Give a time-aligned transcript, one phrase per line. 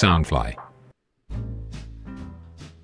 [0.00, 0.54] Soundfly。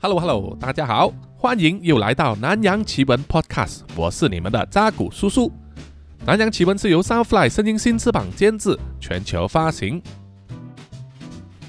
[0.02, 5.50] Hello Hello，大家好，欢迎又来到南洋奇闻 Podcast，我是你们的扎古叔叔。
[6.26, 10.02] 南洋奇闻是由 Soundfly 声音新翅膀监制，全球发行。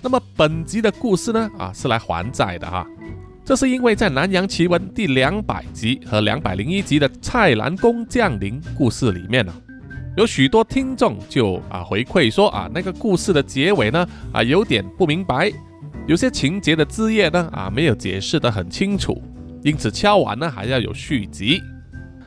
[0.01, 2.85] 那么本集的故事呢，啊是来还债的哈。
[3.45, 9.53] 这是因为在南洋奇闻第两百集和两百零一集的蔡澜公降临故事里面呢、
[10.17, 15.51] 有许多听众就啊回馈说啊，那个故事的结尾呢啊有点不明白，
[16.07, 19.21] 有些情节的枝叶呢啊没有解释得很清楚，
[19.61, 21.61] 因此敲完呢还要有续集。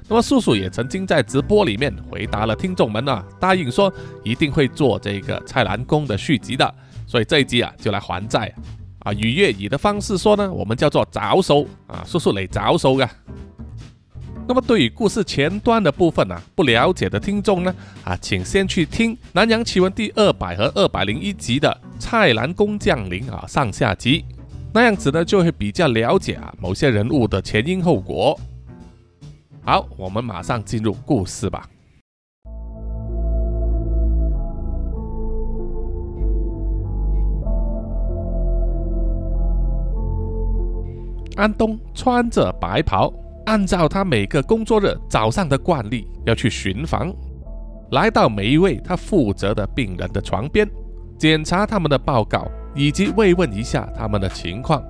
[0.09, 6.73] 那么叔叔也曾经在直播里面回答了听众们啊，答应说一定会做这个蔡澜公的续集的，
[7.09, 8.55] 所以这一集啊就来还债
[9.01, 9.13] 啊。
[9.13, 13.11] 以粤语的方式说呢，我们叫做找手啊，叔叔嚟找手噶。
[14.51, 17.73] 那么对于故事前端的部分啊，不了解的听众呢
[18.03, 24.25] 啊，请先去听《南洋奇闻》第二百和二百零一集的蔡澜公降临啊上下集，
[24.75, 28.37] 那样子呢就会比较了解啊某些人物的前因后果。
[29.65, 31.69] 好，我们马上进入故事吧。
[41.37, 43.15] 安东穿着白袍，
[43.47, 47.13] 按照他每个工作日早上的惯例，要去巡房，
[47.93, 50.69] 来到每一位他负责的病人的床边，
[51.19, 54.83] 检查他们的报告，以及慰问一下他们的情况。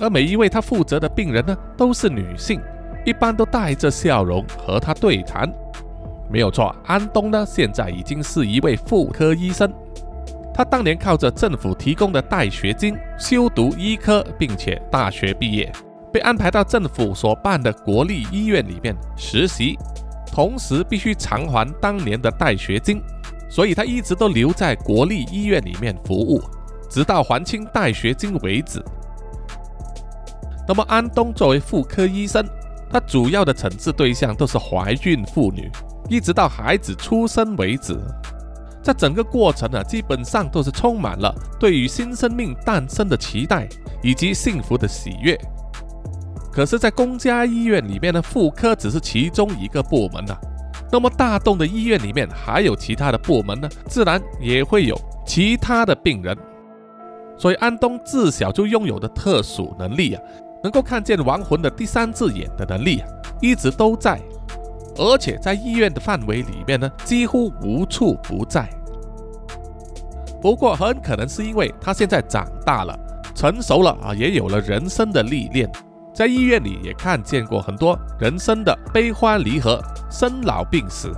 [0.00, 2.60] 而每一位他负责的病人呢，都是女性，
[3.04, 5.52] 一般都带着笑容和他对谈。
[6.30, 9.72] 没有错，安东呢，现在已经是一位妇科医生。
[10.52, 15.70] 他当年靠着政府提供的带学金修读医科，并且大学毕业，
[16.14, 19.76] 被安排到政府所办的国立医院里面实习，
[20.28, 23.02] 同时必须偿还当年的带学金，
[23.50, 26.40] 所以他一直都留在国立医院里面服务，
[26.88, 28.80] 直到还清带学金为止。
[30.68, 32.46] 那么安东作为妇科医生，
[32.88, 35.68] 他主要的诊治对象都是怀孕妇女，
[36.08, 37.98] 一直到孩子出生为止。
[38.84, 43.68] 在整个过程呢，基本上都是充满了对于新生命诞生的期待
[44.00, 45.36] 以及幸福的喜悦。
[46.54, 50.36] 可是，在公家医院里面呢，妇科只是其中一个部门呐、
[50.92, 56.36] 那么大栋的医院里面还有其他的部门呢，自然也会有其他的病人。
[57.36, 60.22] 所以，安东自小就拥有的特殊能力啊，
[60.62, 63.08] 能够看见亡魂的第三只眼的能力啊，
[63.40, 64.20] 一直都在。
[64.96, 68.68] 而且在医院的范围里面呢，几乎无处不在。
[70.40, 72.96] 不过很可能是因为他现在长大了、
[73.34, 75.68] 成熟了啊，也有了人生的历练，
[76.14, 81.10] 在医院里也看见过很多人生的悲欢离合、生老病死，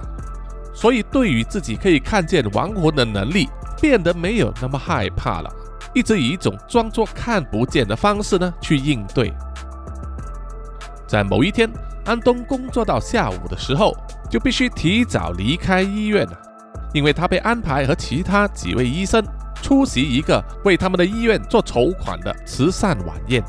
[0.75, 3.47] 所以对于自己可以看见亡魂的能力，
[3.79, 5.53] 变得没有那么害怕了，
[5.93, 9.31] 一直以一种装作看不见的方式呢去应对。
[11.07, 11.71] 在某一天，
[12.07, 13.95] 安东工作到下午的时候，
[14.31, 16.33] 就必须提早离开医院了，
[16.95, 19.23] 因为他被安排和其他几位医生
[19.61, 23.45] 出席一个为他们的医院做筹款的慈善晚宴。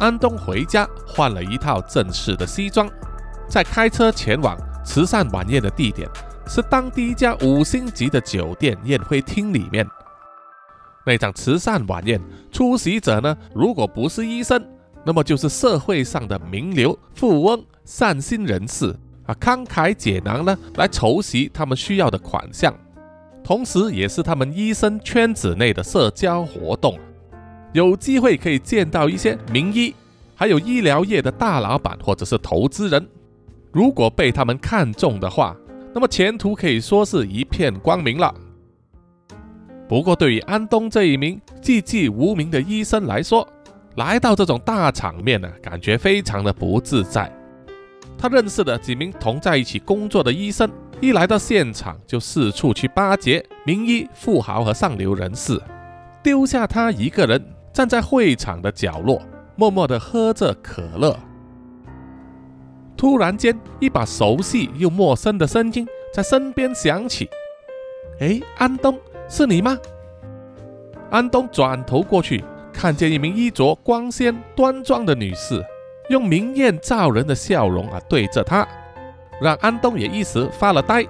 [0.00, 2.90] 安东回家换了一套正式的西装，
[3.46, 6.08] 再开车前往慈善晚宴的地点，
[6.46, 9.86] 是当地一家五星级的酒店宴会厅里面。
[11.04, 12.18] 那场慈善晚宴
[12.50, 14.62] 出席者呢，如果不是医生，
[15.04, 18.96] 那么就是社会上的名流、富翁、善心人士
[19.26, 22.74] 啊，慷慨解囊呢，来筹集他们需要的款项，
[23.44, 26.98] 同时也是他们医生圈子内的社交活动。
[27.72, 29.94] 有机会可以见到一些名医，
[30.34, 33.06] 还有医疗业的大老板或者是投资人。
[33.72, 35.56] 如果被他们看中的话，
[35.94, 38.34] 那么前途可以说是一片光明了。
[39.88, 43.46] 不过，对于安东这一名寂寂无名的医生来说，
[43.96, 47.32] 来到这种大场面呢，感觉非常的不自在。
[48.16, 50.70] 他认识的几名同在一起工作的医生，
[51.00, 55.60] 一来到现场就四处去巴结名医、富豪和上流人士，
[56.22, 59.22] 丢下他一个人站在会场的角落，
[59.56, 61.16] 默默地喝着可乐。
[62.96, 67.28] 突然间，一把熟悉又陌生的声音在身边响起
[68.20, 69.78] ：“哎，安东，是你吗？”
[71.10, 72.44] 安东转头过去。
[72.72, 75.62] 看见一名衣着光鲜端庄的女士，
[76.08, 78.66] 用明艳照人的笑容啊对着他，
[79.40, 81.04] 让安东也一时发了呆。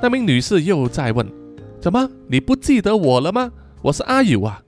[0.00, 1.30] 那名女士又在问
[1.78, 3.50] ：“怎么，你不记得我了吗？
[3.82, 4.62] 我是阿友啊。”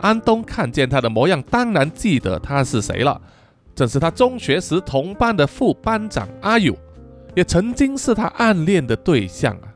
[0.00, 3.20] 安东看见他的模样，当然记得他是谁了，
[3.74, 6.76] 正是他中学时同班的副班长阿友，
[7.34, 9.68] 也曾经是他暗恋的对象啊。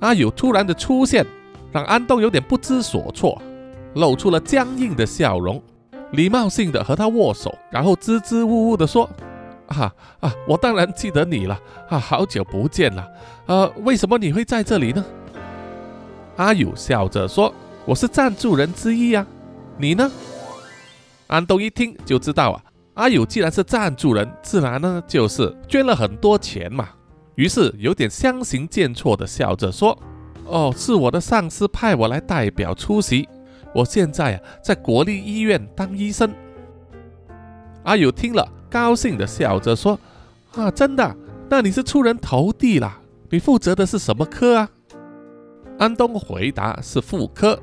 [0.00, 1.26] 阿友突然的出现。
[1.72, 3.42] 让安东有点不知所措，
[3.96, 5.62] 露出了僵硬的笑容，
[6.12, 9.06] 礼貌性的和他握手，然后支支吾吾的说
[9.68, 13.06] ：“啊啊，我当然记得你了啊，好久不见了。
[13.44, 15.04] 呃，为什么你会在这里呢？”
[16.36, 17.52] 阿友笑着说
[17.86, 19.24] ：“我是赞助人之一呀，
[19.78, 20.10] 你呢？”
[21.28, 22.62] 安东一听就知道啊，
[22.94, 26.88] 阿友既然是赞助人，自然呢就是捐了很多钱嘛。
[27.36, 29.96] 于是有点相形见绌的笑着说
[30.46, 33.28] ：“哦，是我的上司派我来代表出席。
[33.72, 36.34] 我现在啊在国立医院当医生。”
[37.84, 39.98] 阿友听了，高兴的笑着说
[40.56, 41.16] ：“啊，真的？
[41.48, 42.98] 那你是出人头地啦！
[43.30, 44.68] 你负责的是什么科啊？”
[45.78, 47.60] 安东回答是妇科，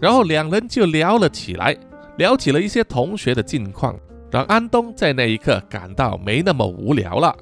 [0.00, 1.76] 然后两人就聊了起来。
[2.16, 3.94] 聊起了一些同学的近况，
[4.30, 7.36] 让安东在那一刻感到没那么无聊了。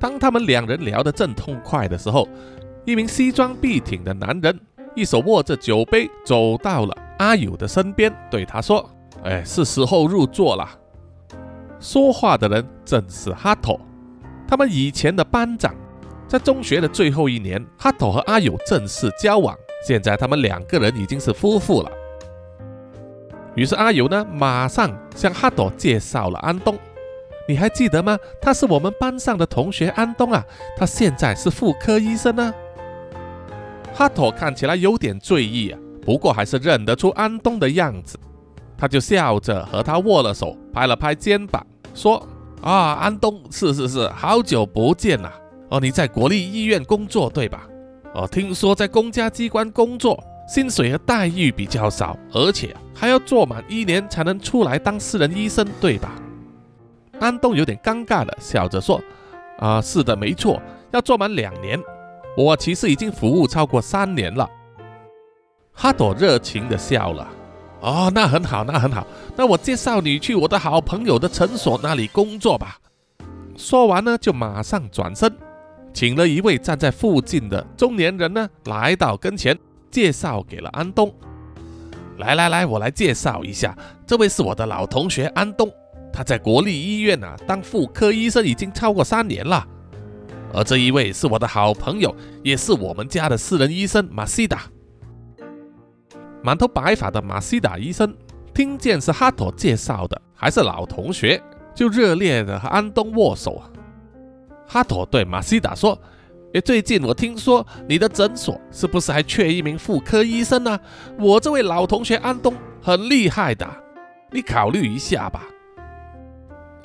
[0.00, 2.28] 当他们两人聊得正痛快的时候，
[2.84, 4.58] 一名西装笔挺的男人，
[4.96, 8.84] 一手握着酒杯，走到了阿友的身边，对他说
[9.22, 10.68] ：“哎，是时候入座了。”
[11.78, 13.80] 说话的人正是哈托，
[14.48, 15.72] 他们以前的班长。
[16.26, 21.90] 在中学的最后一年，哈托和阿友正式交往，现在他们两个人已经是夫妇了。
[23.54, 26.78] 于是阿尤呢，马上向哈朵介绍了安东。
[27.48, 28.18] 你还记得吗？
[28.40, 30.44] 他是我们班上的同学安东啊，
[30.76, 32.52] 他现在是妇科医生呢。
[33.94, 38.18] 哈朵看起来有点醉意啊，不过还是认得出安东的样子。
[38.76, 42.28] 他就笑着和他握了手，拍了拍肩膀，说
[42.60, 45.32] ：“啊，安东，是是是，好久不见了。
[45.70, 47.66] 哦，你在国立医院工作对吧？
[48.16, 56.12] 哦，听说在公家机关工作。”薪水和待遇比较少，而且还要做满一年才能出来当私人医生，对吧？
[57.18, 59.02] 安东有点尴尬的笑着说
[59.58, 61.82] ：“啊，是的，没错，要做满两年。
[62.36, 64.48] 我其实已经服务超过三年了。”
[65.74, 67.26] 哈朵热情的笑了
[67.82, 69.04] ：“哦，那很好，那很好。
[69.34, 72.78] 那我介绍你去我的好朋友的诊所那里工作吧。”
[73.58, 75.36] 说完呢，就马上转身，
[75.96, 79.58] 请了一位站在附近的中年人呢，来到跟前。
[79.90, 81.10] 介绍给了安东。
[82.18, 83.74] 来来来，我来介绍一下，
[84.06, 85.72] 这位是我的老同学安东，
[86.12, 89.66] 他在国立医院啊当妇科医生已经超过三年了。
[90.52, 94.64] 而这一位是我的好朋友，也是我们家的私人医生马西达。
[96.42, 98.14] 满头白发的马西达医生
[98.52, 101.42] 听见是哈托介绍的，还是老同学，
[101.74, 103.62] 就热烈的和安东握手。
[104.66, 105.98] 哈托对马西达说。
[106.52, 110.78] 诶最近我听说你的诊所是不是还缺一名妇科医生呢？
[111.18, 113.66] 我这位老同学安东很厉害的，
[114.30, 115.42] 你考虑一下吧。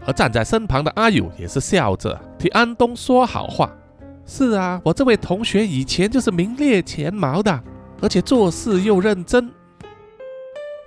[0.06, 3.72] 而站在身旁的阿友也是笑着替安东说好话。
[4.25, 7.63] 是啊，我这位同学以前就是名列前茅的，
[8.01, 9.50] 而且做事又认真。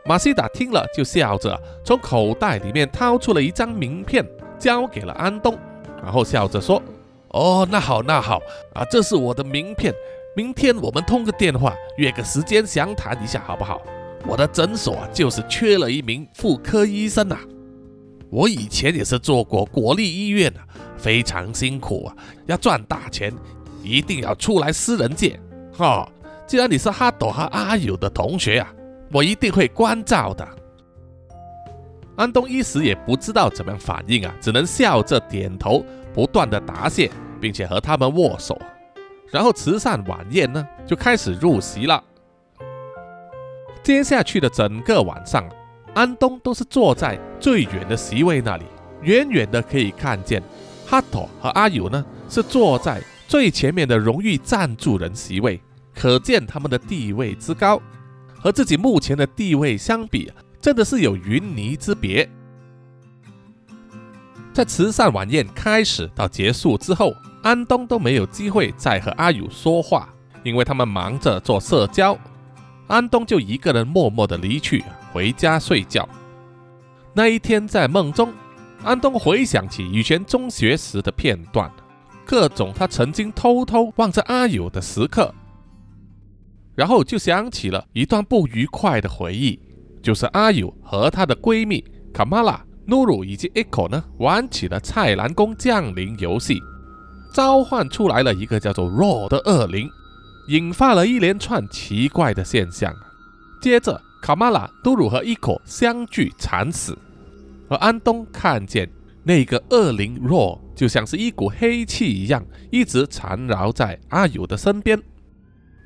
[0.05, 4.27] 马西达听了就笑着从口袋里面掏出了一张名片，
[4.59, 5.59] 交给了安东，
[6.05, 6.81] 然后笑着说。
[7.29, 8.41] 哦，那好，那好
[8.75, 9.93] 啊，这是我的名片。
[10.37, 13.81] 明天我们通个电话，约个时间详谈一下，好不好？
[14.27, 17.41] 我的诊所就是缺了一名妇科医生啊。
[18.31, 20.61] 我以前也是做过国立医院的，
[20.97, 22.17] 非常辛苦啊。
[22.47, 23.33] 要赚大钱，
[23.83, 25.39] 一定要出来私人界。
[25.73, 26.09] 哈，
[26.47, 28.73] 既然你是哈朵和阿友的同学啊，
[29.13, 30.47] 我一定会关照的。
[32.17, 37.11] 安东一时也不知道怎么样反应啊，只能笑着点头，不断的答谢。
[37.41, 38.59] 并且和他们握手，
[39.31, 42.03] 然后慈善晚宴呢就开始入席了。
[43.83, 45.47] 接下去的整个晚上，
[45.93, 48.65] 安东都是坐在最远的席位那里，
[49.03, 50.43] 远远的可以看见
[50.87, 55.61] 哈托和阿友呢是坐在最前面的荣誉赞助人席位，
[55.95, 57.79] 可见他们的地位之高，
[58.41, 60.33] 和自己目前的地位相比，
[60.65, 62.27] 真的是有云泥之别。
[64.55, 67.15] 在慈善晚宴开始到结束之后。
[67.43, 70.09] 安东都没有机会再和阿友说话，
[70.43, 72.19] 因为他们忙着做社交。
[72.87, 76.09] 安东就一个人默默的离去，回家睡觉。
[77.13, 78.33] 那一天在梦中，
[78.83, 81.71] 安东回想起以前中学时的片段，
[82.25, 85.35] 各种他曾经偷偷望着阿友的时刻，
[86.75, 89.61] 然后就想起了一段不愉快的回忆，
[90.05, 91.83] 就是阿友和她的闺蜜
[92.13, 96.61] 卡玛拉、努鲁以及 Echo 呢玩起了菜篮宫降临游戏。
[97.33, 99.89] 召唤出来了一个叫做 Raw 的恶灵，
[100.49, 102.95] 引发了一连串奇怪的现象。
[103.63, 106.97] 接着，卡玛拉、努鲁和伊可相继惨死，
[107.69, 108.89] 而安东看见
[109.23, 115.03] 那个恶灵 Raw 就像是一股黑气一样，一直缠绕在阿友的身边。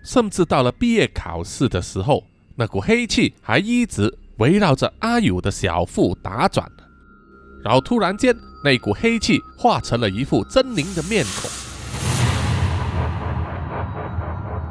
[0.05, 2.25] 甚至到了毕业考试的时候，
[2.61, 6.69] 那股黑气还一直围绕着阿友的小腹打转。
[7.63, 8.35] 然后突然间，
[8.65, 11.49] 那股黑气化成了一副狰狞的面孔。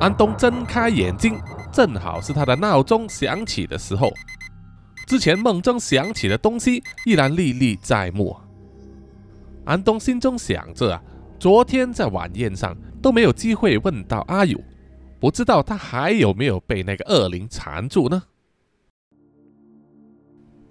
[0.02, 1.40] 安东睁开眼睛，
[1.72, 4.12] 正好是他的闹钟响起的时候。
[5.06, 8.36] 之前梦中想起的东西依然历历在目。
[9.64, 11.02] 安东心中想着啊，
[11.40, 14.60] 昨天在晚宴上都没有机会问到阿友，
[15.20, 18.24] 不知道他还有没有被那个恶灵缠住呢？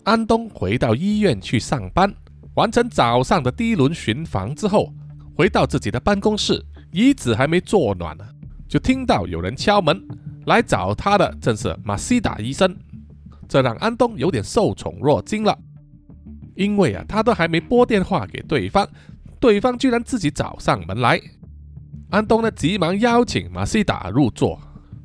[0.05, 2.15] 安东回到医院去上班，
[2.55, 4.93] 完成早上的第一轮巡房之后，
[5.37, 8.25] 回到自己的办公室，椅子还没坐暖呢，
[8.69, 10.00] 就听到有人敲门。
[10.47, 12.73] 来找他的正是马西达医生，
[13.49, 15.59] 这让安东有点受宠若惊了，
[16.55, 18.88] 因为啊，他都还没拨电话给对方，
[19.41, 21.21] 对方居然自己找上门来。
[22.11, 24.61] 安东呢，急忙邀请马西达入座，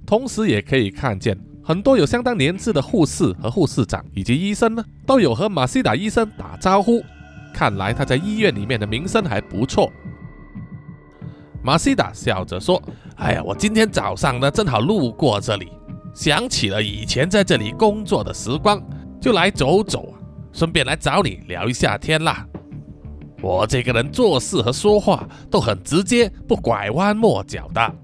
[0.05, 1.37] 同时也可以看见。
[1.63, 7.03] 很多有相当年资的护士和护士长以及医生呢，都有和马西达医生打招呼。
[7.53, 9.91] 看来他在医院里面的名声还不错。
[11.63, 12.81] 马西达笑着说
[13.17, 15.71] ：“哎呀，我今天早上呢正好路过这里，
[16.13, 18.81] 想起了以前在这里工作的时光，
[19.19, 20.13] 就来走走，
[20.51, 22.45] 顺便来找你聊一下天啦。
[23.41, 27.95] 我这个人做事和说话都很直接，不拐弯抹角的。”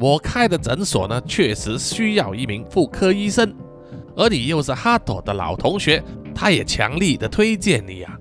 [0.00, 3.52] 我开的诊所呢，确实需要一名妇科医生，
[4.14, 6.00] 而你又是哈朵的老同学，
[6.32, 8.16] 他也强力的推荐你呀，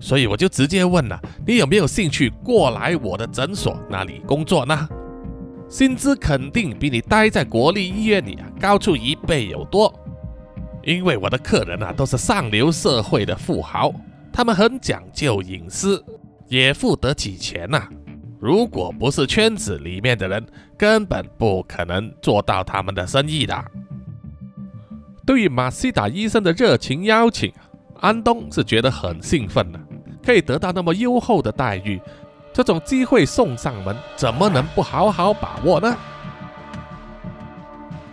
[0.00, 4.88] 所以我就直接问了，你有没有兴趣过来我的诊所那里工作呢？
[5.68, 9.94] 薪资肯定比你待在国立医院里啊高出一倍有多，
[10.82, 13.92] 因为我的客人啊都是上流社会的富豪，
[14.32, 16.04] 他们很讲究隐私，
[16.48, 17.88] 也付得起钱呐。
[18.38, 20.46] 如果不是圈子里面的人，
[20.78, 23.64] 根本不可能做到他们的生意的。
[25.26, 27.52] 对于马西达医生的热情邀请，
[28.00, 29.78] 安东是觉得很兴奋的，
[30.24, 32.00] 可以得到那么优厚的待遇，
[32.52, 35.94] 这种机会送上门，怎么能不好好把握呢？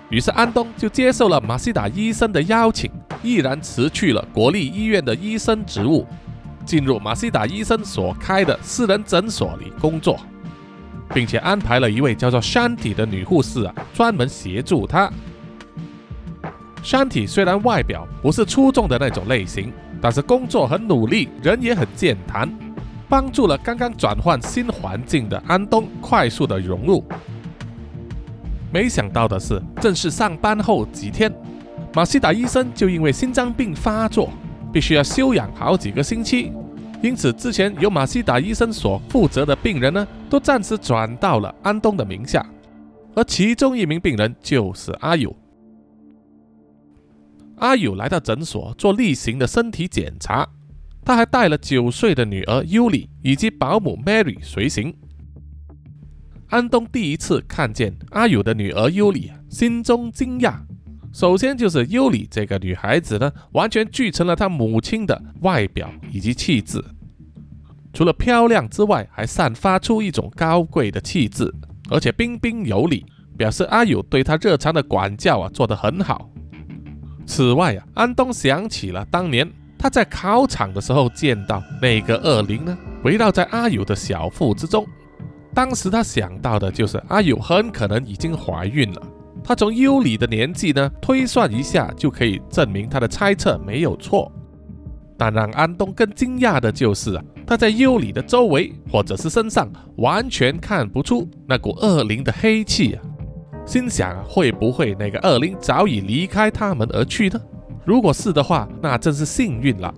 [0.09, 2.89] 于是安东就接受了马西达医生的邀请，
[3.21, 6.05] 毅然辞去了国立医院的医生职务。
[6.65, 10.19] 进入马西达医生所开的私人诊所里工作，
[11.13, 15.09] 并且安排了一位叫做山体的女护士啊，专门协助他。
[16.83, 19.71] 山体虽然外表不是出众的那种类型，
[20.01, 22.49] 但是工作很努力，人也很健谈，
[23.07, 27.01] 帮助了刚刚转换新环境的安东快速的融入。
[28.77, 31.33] 没想到的是，正式上班后几天，
[31.95, 34.29] 马西达医生就因为心脏病发作。
[34.71, 36.51] 必须要休养好几个星期，
[37.01, 42.47] 因此之前由马西达医生所负责的病人呢，都暂时转到了安东的名下，
[43.15, 45.35] 而其中一名病人就是阿友。
[47.55, 50.47] 阿友来到诊所做例行的身体检查，
[51.03, 54.93] 他还带了九岁的女儿尤里以及保姆 Mary 随行。
[56.49, 60.55] 安东第一次看见阿友的女儿尤里，心中惊讶。
[61.13, 66.81] 首先就是尤里这个女孩子呢，完全继承了她母亲的外表以及气质。
[67.93, 71.53] 除了漂亮之外，还散发出一种高贵的气质，
[71.89, 73.05] 而且彬彬有礼，
[73.37, 76.29] 表示阿友对她日常的管教啊做得很好。
[77.25, 79.45] 此外啊，安东想起了当年
[79.77, 84.87] 他在考场的时候见到那个恶灵呢，围绕在阿友的小腹之中。
[85.57, 89.01] 当时他想到的就是阿友很可能已经怀孕了。
[89.43, 94.31] 他从尤里的年纪呢推算一下，就可以证明他的猜测没有错。
[95.17, 103.01] 但让安东更惊讶的就是啊，他在尤里的周围或者是身上完全看不出那股恶灵的黑气啊。
[103.65, 107.41] 心想会不会那个恶灵早已离开他们而去呢？
[107.83, 109.91] 如果是的话，那真是幸运了。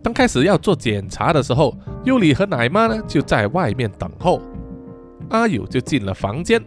[0.00, 4.40] 当开始要做检查的时候，尤里和奶妈呢就在外面等候，
[5.30, 6.62] 阿友就进了房间。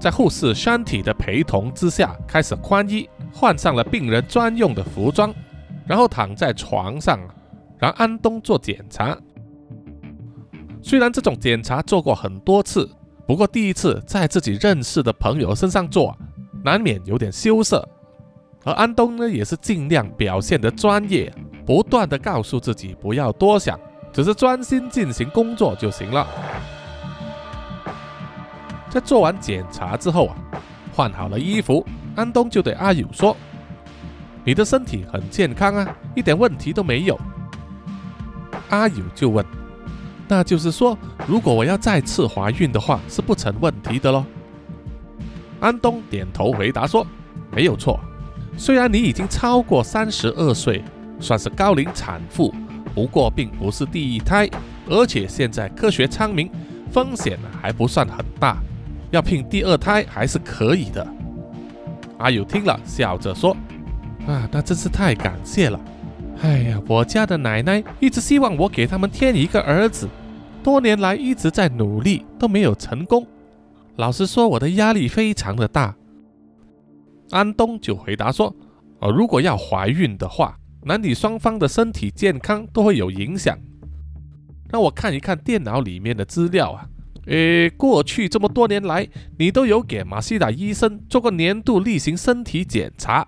[0.00, 5.32] 在护士山体的陪同之下，开始宽衣，换上了病人专用的服装，
[5.86, 7.20] 然后躺在床上，
[7.78, 9.16] 让安东做检查。
[10.82, 12.90] 虽然这种检查做过很多次，
[13.26, 16.16] 不过第一次在自己认识的朋友身上做，
[16.64, 17.86] 难免有点羞涩。
[18.64, 21.32] 而安东呢，也是尽量表现得专业，
[21.64, 23.78] 不断的告诉自己不要多想，
[24.14, 26.24] 只是专心进行工作就行了。
[28.88, 30.36] 在做完检查之后啊，
[30.94, 33.36] 换好了衣服，安东就对阿友说
[34.44, 37.18] ：“你的身体很健康啊，一点问题都没有。”
[38.70, 39.44] 阿友就问
[40.28, 44.24] ：“那就是说，如果我要再次怀孕的话，是不成问题的喽？”
[45.58, 47.04] 安东点头回答说
[47.50, 47.98] ：“没有错，
[48.56, 50.84] 虽然你已经超过三十二岁，
[51.18, 52.54] 算是高龄产妇，
[52.94, 54.48] 不过并不是第一胎，
[54.88, 56.48] 而且现在科学昌明，
[56.92, 58.58] 风险还不算很大，
[59.10, 61.06] 要聘第二胎还是可以的。”
[62.18, 63.56] 阿友听了，笑着说
[64.28, 65.80] ：“啊，那真是太感谢了。
[66.42, 70.08] 哎呀，我家的奶奶一直希望我给他们添一个儿子，
[70.62, 73.26] 多年来一直在努力，都没有成功。
[73.96, 75.94] 老实说，我的压力非常的大。”
[77.30, 78.54] 安东就回答说
[79.00, 83.58] ：“哦，如果要怀孕的话，男女双方的身体健康都会有影响。
[84.70, 86.88] 让我看一看电脑里面的资料啊。”
[87.26, 93.26] 诶，过去这么多年来，你都有给马西达医生做过年度例行身体检查。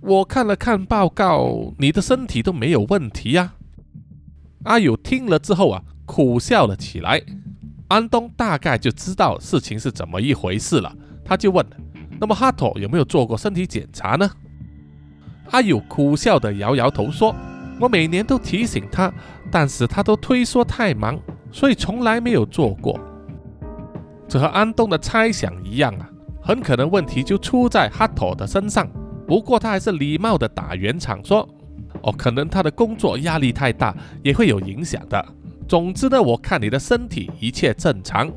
[0.00, 3.52] 我看了看报告，你的身体都没有问题呀。
[4.64, 7.22] 阿友听了之后啊，苦笑了起来。
[7.88, 11.62] 安东大概就知道事情是怎么一回事了，他就问：
[12.18, 14.30] 那么哈托有没有做过身体检查呢？
[15.50, 17.34] 阿友苦笑的摇摇头说：
[17.80, 19.12] 我每年都提醒他，
[19.50, 21.18] 但是他都推说太忙，
[21.50, 22.98] 所以从来没有做过。
[24.28, 26.08] 这和安东的猜想一样啊，
[26.40, 28.88] 很可能问题就出在哈托的身上。
[29.26, 31.48] 不过他还是礼貌的打圆场说
[32.02, 35.24] ：“哦，可能他的工作压力太大，也会有影响的。
[35.68, 38.30] 总之呢，我看你的身体一切正常。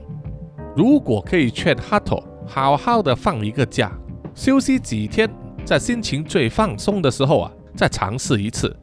[0.75, 3.91] 如果可以劝哈托好好的放一个假，
[4.36, 5.29] 休息几天，
[5.65, 8.75] 在心情最放松的时候啊，再尝试一次。”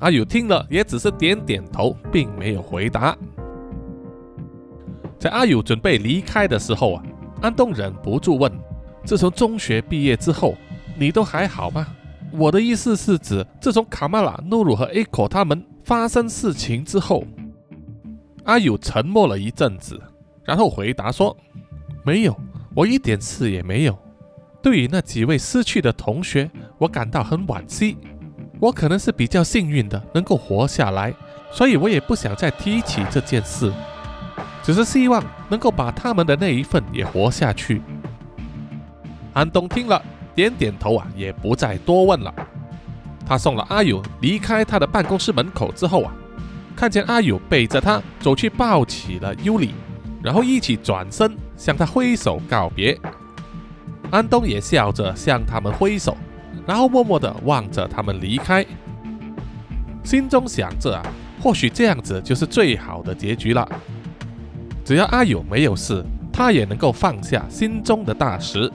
[0.00, 3.16] 阿友听了也只是点点头，并没有回答。
[5.18, 7.02] 在阿友准备离开的时候啊，
[7.40, 8.52] 安东忍不住问
[9.04, 10.54] ：“自从中学毕业之后，
[10.98, 11.86] 你都还好吗？”
[12.32, 17.24] 我的意思是指，自从卡马拉、诺鲁和 A 口他们发生事情之后。
[18.44, 19.98] 阿友沉默了一阵子，
[20.44, 21.34] 然后回答说
[22.04, 22.36] ：“没有，
[22.74, 23.98] 我一点事也没有。
[24.66, 27.96] 对于那几位失去的同学，我感到很惋惜。
[28.58, 31.14] 我可能是比较幸运的，能够活下来，
[31.52, 33.72] 所以我也不想再提起这件事。”
[34.64, 37.80] 只是希望能够把他们的那一份也活下去。
[39.34, 40.02] 安东听了，
[40.34, 42.34] 点点头啊，也不再多问了。
[43.24, 46.12] 他送了阿友离开他的办公室门口之后啊，
[46.74, 49.74] 看见阿友背着他走去抱起了尤里，
[50.24, 52.98] 然后一起转身向他挥手告别。
[54.10, 56.16] 安东也笑着向他们挥手，
[56.66, 58.64] 然后默默地望着他们离开，
[60.04, 61.02] 心中想着啊，
[61.42, 63.68] 或许这样子就是最好的结局了。
[64.84, 68.72] 只要阿友没有事，他也能够放下心中的大石。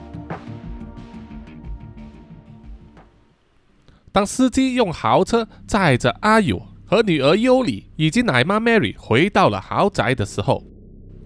[4.12, 10.62] 当司机用豪车载着阿友和女儿尤里以及奶妈 Mary 回到了豪宅的时候，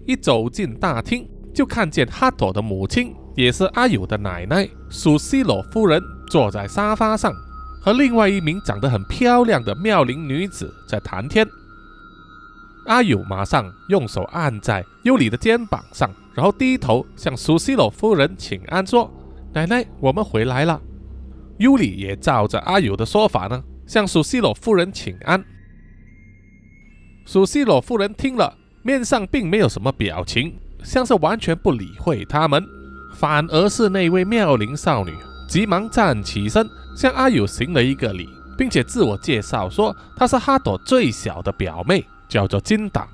[0.05, 7.31] 一走进大厅，就看见哈朵的母亲，也是阿友的奶奶苏西罗夫人，坐在沙发上，
[7.79, 11.47] 和另外一名长得很漂亮的妙龄女子在谈天。
[12.87, 19.07] 阿友马上用手按在尤里的肩膀上，然后低头向苏西罗夫人请安，说
[19.53, 20.81] ：“奶奶，我们回来了。”
[21.59, 25.45] 尤里也照着阿友的说法呢，向苏西罗夫人请安。
[27.27, 32.65] 苏西罗夫人听了，面上并没有什么表情，像是完全不理会他们，
[33.15, 35.15] 反而是那位妙龄少女
[35.47, 42.05] 急忙站起身，向阿友行了一个礼，并且自我介绍说她是哈朵最小的表妹。
[42.29, 43.07] 叫做金达。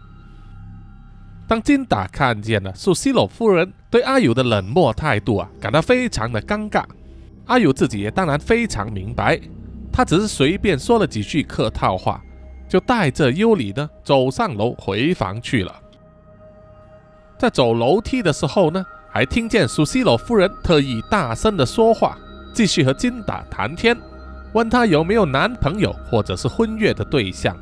[1.47, 6.83] 当金达看见了苏西罗夫人对阿友的冷漠态度啊，感到非常的尴尬。
[7.45, 9.39] 阿友自己也当然非常明白，
[9.91, 12.19] 他只是随便说了几句客套话，
[12.67, 15.71] 就带着尤里呢走上楼回房去了。
[17.37, 22.17] 在走楼梯的时候呢，还听见苏西罗夫人特意大声的说话，
[22.51, 23.95] 继续和金达谈天，
[24.53, 27.55] 问他有没有男朋友或者是婚约的对象。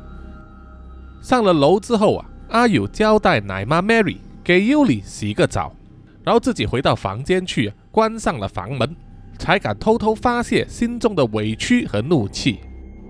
[1.20, 5.76] 上了楼之后啊，阿友交代奶妈 Mary 给尤里洗个澡，
[6.24, 8.96] 然后自己回到房间去，关上了房门，
[9.38, 12.60] 才敢偷偷发泄心中的委屈和怒气，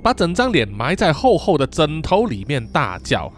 [0.03, 3.33] 把整张脸埋在厚厚的枕头里面大叫。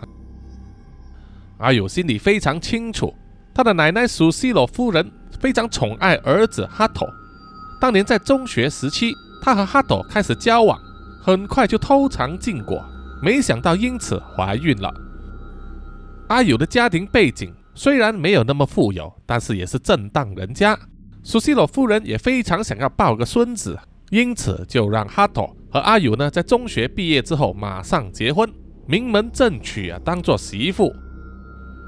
[1.59, 3.15] 阿友心里非常清楚，
[3.55, 7.09] 他的奶奶苏西罗夫人非常宠爱儿子哈托，
[7.81, 10.77] 当年在中学时期，他和哈托开始交往，
[11.23, 12.85] 很快就偷尝禁果。
[13.23, 14.93] 没想到因此怀孕了。
[16.29, 20.77] 阿友的家庭背景虽然没有那么富有，但是也是正当人家。
[21.23, 23.79] 苏西罗夫人也非常想要抱个孙子，
[24.11, 28.51] 因此就让哈托和阿友呢在中学毕业之后马上结婚，
[28.87, 30.93] 名门正娶啊，当做媳妇。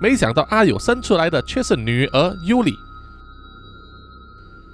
[0.01, 2.73] 没想到阿友生出来的却是女儿尤里。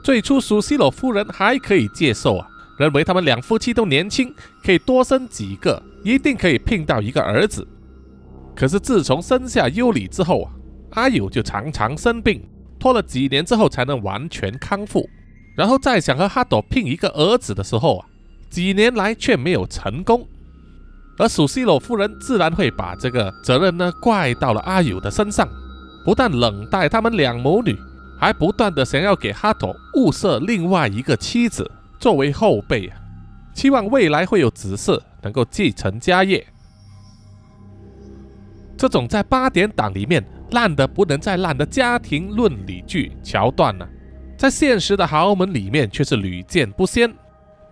[0.03, 7.67] 最初苏西罗夫人还可以接受啊，认为他们两夫妻都年轻，可以多生几个，一定可以聘到一个儿子。
[8.57, 10.51] 可是自从生下尤里之后啊，
[10.91, 12.43] 阿友就常常生病，
[12.81, 15.09] 拖了几年之后才能完全康复。
[15.55, 18.07] 然后再想和哈朵聘一个儿子的时候啊，
[18.51, 20.27] 几年来却没有成功。
[21.19, 25.49] 而苏西罗夫人自然会把这个责任呢怪到了阿友的身上，
[26.05, 27.79] 不但冷待他们两母女。
[28.19, 32.97] 还不断的想要给哈托物色另外一个妻子作为后辈啊，
[33.53, 36.47] 期望未来会有子嗣能够继承家业。
[38.77, 43.85] 这种在八点档里面烂的不能再烂的家庭伦理剧桥段呢，
[44.39, 47.13] 在现实的豪门里面却是屡见不鲜。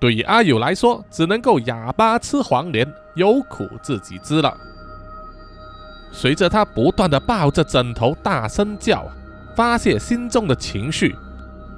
[0.01, 4.57] 对于阿友来说，只能够哑巴吃黄连，有苦自己知了。
[6.11, 9.07] 随着他不断的抱着枕头大声叫。
[9.57, 11.15] 发泄心中的情绪。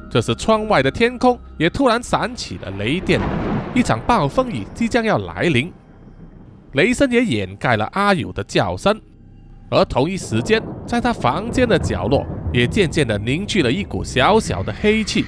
[0.08, 3.18] 这时，窗外的天空也突然闪起了雷电，
[3.74, 5.72] 一场暴风雨即将要来临。
[6.74, 9.00] 雷声也掩盖了阿友的叫声，
[9.68, 15.24] 而同一时间，在他房间的角落也渐渐地凝聚了一股小小的黑气。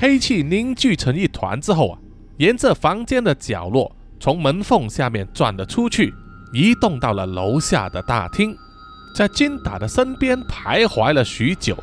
[0.00, 1.98] 黑气凝聚成一团之后啊，
[2.36, 6.14] 沿着房间的角落，从门缝下面转了出去，
[6.52, 8.56] 移动到了楼下的大厅。
[9.16, 11.76] 在金达的身边徘徊了许久。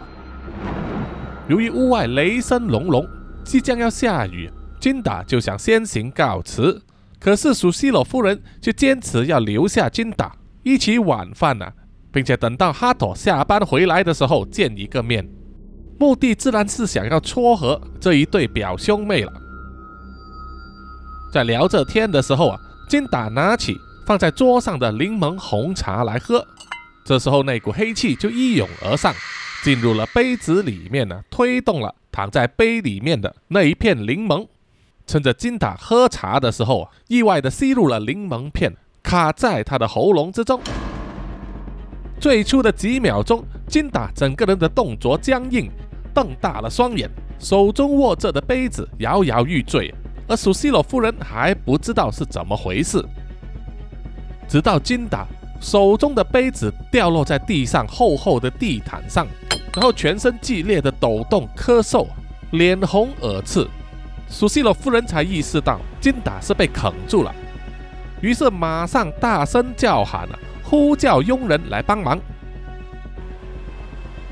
[1.49, 3.05] 由于屋外雷声隆隆，
[3.43, 4.49] 即将要下雨，
[4.79, 6.81] 金达就想先行告辞。
[7.19, 11.69] 可是苏西罗夫人却坚持要留下金达一起晚饭呢，
[12.13, 15.27] 并且等到哈托下班回来的时候见一个面，
[15.97, 19.31] 目的自然是想要撮合这一对表兄妹了。
[21.33, 26.45] 在聊着天的时候啊，金达拿起放在桌上的柠檬红茶来喝。
[27.05, 29.13] 这时候，那股黑气就一涌而上，
[29.63, 34.47] 进入了杯子里面呢，推动了躺在杯里面的那一片柠檬。
[35.05, 40.59] 趁着金达喝茶的时候啊，意外的吸入了柠檬片，卡在他的喉咙之中。
[42.19, 45.69] 最初的几秒钟，金达整个人的动作僵硬，
[46.15, 49.93] 瞪大了双眼，手中握着的杯子摇摇欲坠。
[50.27, 53.05] 而苏西罗夫人还不知道是怎么回事，
[54.47, 55.27] 直到金达。
[55.61, 59.25] 手中的杯子掉落在地上厚厚的地毯上，
[59.73, 62.05] 然后全身剧烈的抖动、咳嗽，
[62.51, 63.65] 脸红耳赤。
[64.27, 67.33] 苏西罗夫人才意识到金达是被啃住了，
[68.21, 70.27] 于是马上大声叫喊，
[70.61, 72.19] 呼叫佣人来帮忙。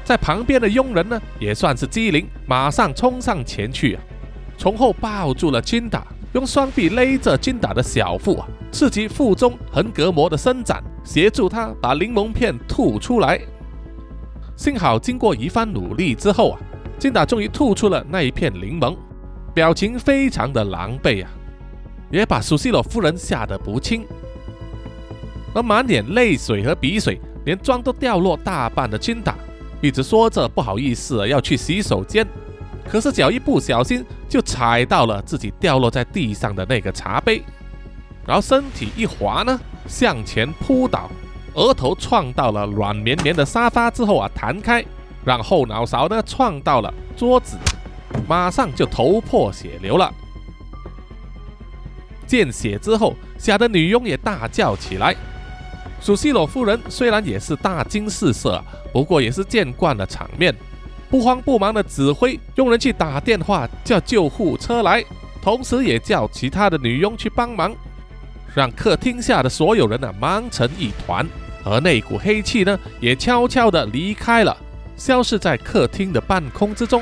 [0.04, 4.02] 在旁边的佣人呢，也算是机灵，马上冲上前去啊，
[4.58, 6.06] 从后抱住了金达。
[6.34, 13.40] 用双臂勒着金达的小腹啊，刺激腹中横膈膜的伸展，协助他把柠檬片吐出来。
[14.56, 16.60] 幸好经过一番努力之后啊，
[16.98, 18.98] 金达终于吐出了那一片柠檬，
[19.54, 21.30] 表情非常的狼狈啊，
[22.10, 24.04] 也把苏西洛夫人吓得不轻。
[25.54, 29.36] 而满脸泪水和鼻水，连妆都掉落大半的金达，
[29.84, 32.26] 一直说着不好意思要去洗手间。
[32.88, 37.44] 可是脚一不小心就踩到了自己掉落在地上的那个茶杯，
[38.26, 41.10] 然后身体一滑呢，向前扑倒，
[41.56, 44.84] 额头撞到了软绵绵的沙发之后啊，弹开，
[45.26, 47.58] 让后脑勺呢撞到了桌子，
[48.26, 50.14] 马上就头破血流了。
[52.26, 55.14] 见血之后，吓得女佣也大叫起来。
[56.04, 58.62] 苏西罗夫人虽然也是大惊失色，
[58.92, 60.54] 不过也是见惯了场面。
[61.10, 65.02] 不慌不忙的指挥佣人去打电话叫救护车来，
[65.42, 67.74] 同时也叫其他的女佣去帮忙，
[68.54, 71.26] 让客厅下的所有人呢忙成一团。
[71.64, 74.58] 而那股黑气呢，也悄悄的离开了，
[74.98, 77.02] 消失在客厅的半空之中。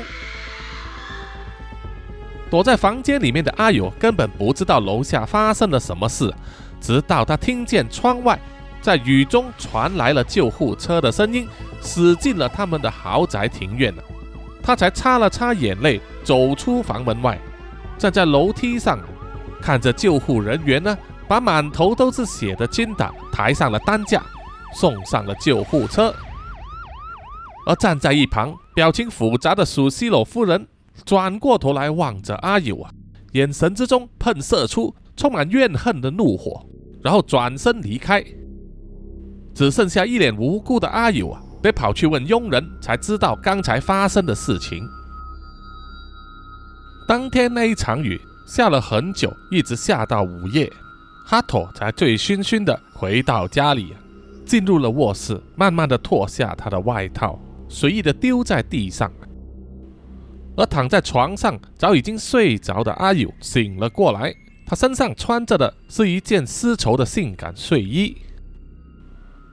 [2.48, 6.32] 躲在房间里面的阿友根本不知道楼下发生了什么事，
[6.80, 8.38] 直到他听见窗外。
[8.82, 11.46] 在雨中传来了救护车的声音，
[11.80, 13.94] 驶进了他们的豪宅庭院
[14.60, 17.38] 他才擦了擦眼泪，走出房门外，
[17.96, 18.98] 站在楼梯上，
[19.60, 24.20] 看着救护人员呢，把满头都是血的金达抬上了担架，
[24.74, 26.12] 送上了救护车。
[27.64, 30.66] 而站在一旁表情复杂的苏西罗夫人
[31.04, 32.90] 转过头来望着阿友啊，
[33.32, 36.66] 眼神之中喷射出充满怨恨的怒火，
[37.00, 38.24] 然后转身离开。
[39.54, 44.82] 只剩下一脸无辜的阿友啊，得跑去问佣人，才知道刚才发生的事情。
[47.06, 50.72] 当天那一场雨下了很久，一直下到午夜，
[51.26, 53.94] 哈托才醉醺醺的回到家里，
[54.46, 57.38] 进入了卧室，慢慢的脱下他的外套，
[57.68, 59.12] 随意的丢在地上。
[60.56, 64.34] 而躺在床上早已经睡着的阿友醒了过来，
[64.66, 68.16] 他身上穿着的是一件丝绸的性感睡衣。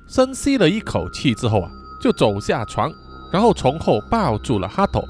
[0.10, 2.91] 深吸了一口气之后啊，就走下床，
[3.32, 5.04] 然后从后抱住了哈头，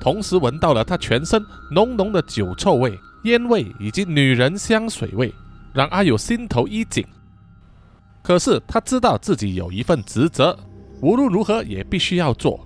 [0.00, 5.32] 同时闻到了他全身浓浓的酒臭味、烟味以及女人香水味，
[5.74, 7.06] 让阿友心头一紧。
[8.22, 10.58] 可是他知道自己有一份职责，
[11.02, 12.58] 无论如何也必须要做。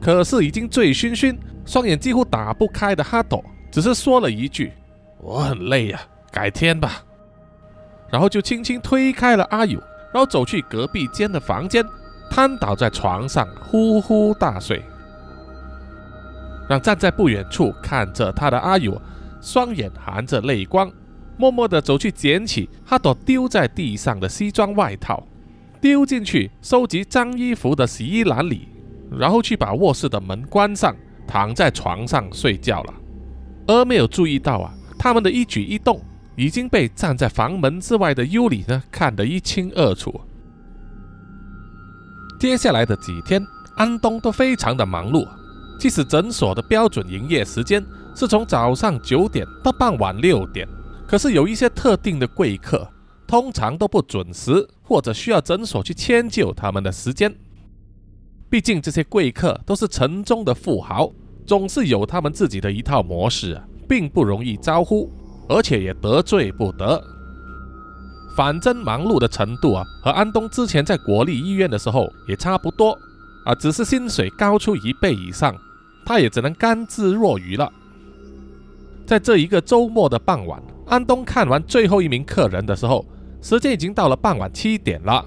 [0.00, 4.72] 可是已经醉醺醺、双眼几乎打不开的哈斗，只是说了一句
[5.20, 6.00] ：“我很累呀，
[6.32, 7.02] 改天吧。”
[8.10, 9.78] 然后就轻轻推开了阿友，
[10.14, 11.84] 然后走去隔壁间的房间，
[12.30, 14.80] 瘫倒在床上呼呼大睡。
[16.68, 19.02] 让站在不远处看着他的阿友，
[19.40, 20.88] 双眼含着泪光。
[21.36, 25.20] 默默地走去捡起哈朵丢在地上的西装外套，
[25.80, 28.68] 丢进去收集脏衣服的洗衣篮里，
[29.10, 30.94] 然后去把卧室的门关上，
[31.26, 32.94] 躺在床上睡觉了。
[33.66, 36.00] 而没有注意到啊，他们的一举一动
[36.36, 40.20] 已经被站在房门之外的尤里呢看得一清二楚。
[42.38, 43.44] 接下来的几天，
[43.76, 45.26] 安东都非常的忙碌，
[45.78, 50.68] 即使诊所的标准营业时间是从早上九点到傍晚六点。
[51.06, 52.88] 可是有一些特定的贵客，
[53.26, 57.34] 通常都不准时，或者需要诊所去迁就他们的时间。
[58.50, 61.10] 毕竟这些贵客都是城中的富豪，
[61.46, 65.10] 总是有他们自己的一套模式，并不容易招呼，
[65.48, 67.02] 而且也得罪不得。
[68.36, 72.98] 反正忙碌的程度啊，和安东之前在国立医院的时候也差不多
[73.44, 75.54] 啊，只是薪水高出一倍以上，
[76.04, 77.72] 他也只能甘之若饴了。
[79.06, 80.62] 在这一个周末的傍晚。
[80.86, 83.06] 安东看完最后一名客人的时候，
[83.40, 85.26] 时间已经到了傍晚七点了。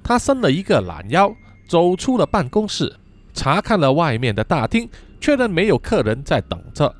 [0.00, 1.34] 他伸了一个懒腰，
[1.68, 2.94] 走出了办公室，
[3.32, 4.88] 查看了外面的大厅，
[5.20, 6.94] 确认没有客人在等着，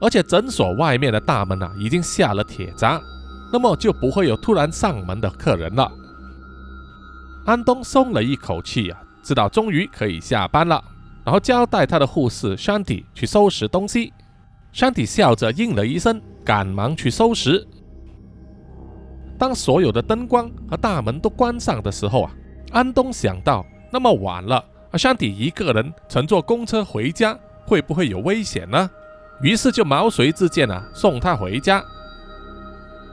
[0.00, 3.00] 而且诊所外面的大门啊已经下了铁闸，
[3.52, 5.90] 那么就不会有突然上门的客人了。
[7.44, 10.82] 安东松了一口气啊，知道终于可以下班了，
[11.24, 14.12] 然后交代他的护士山迪去收拾东西。
[14.72, 16.20] 山迪笑着应了一声。
[16.46, 17.66] 赶忙去收拾。
[19.36, 22.30] 当所有的灯光和大门都关上的时候啊，
[22.70, 28.88] 安东想到，那么晚了，阿山迪一个人乘坐公车回家，会不会有危险呢？
[29.42, 31.84] 于是就毛遂自荐啊，送他回家。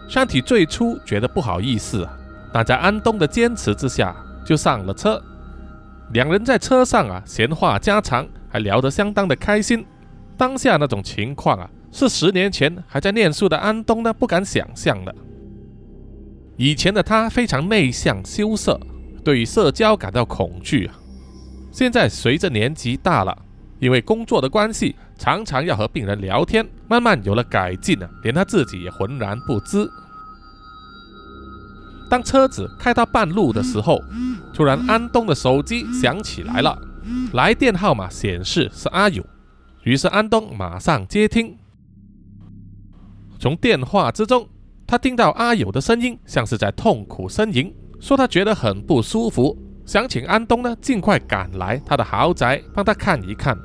[0.08, 2.18] 山体最初觉得不好意思啊，
[2.52, 5.22] 但在安东的坚持之下，就上了车。
[6.12, 9.86] 两人在车上啊，闲话家常，还聊得相当的开心。
[10.38, 11.70] 当下那种情况啊。
[11.96, 15.14] 是十年前还在念书的安东呢，不敢想象的。
[16.58, 18.80] 以前的他非常内向羞涩，
[19.24, 20.96] 对于社交感到恐惧啊。
[21.72, 23.38] 现在随着年纪大了，
[23.84, 29.86] 因为工作的关系，常常要和病人聊天，慢慢有了改进啊，连他自己也浑然不知。
[32.10, 34.02] 当车子开到半路的时候，
[34.54, 36.82] 突然安东的手机响起来了，
[37.34, 39.22] 来电号码显示是阿勇，
[39.84, 41.58] 于是安东马上接听。
[43.38, 44.48] 从电话之中，
[44.88, 53.58] 他听到阿友的声音，像是在痛苦呻吟，说他觉得很不舒服，想请安东呢尽快赶来他的豪宅帮他看一看。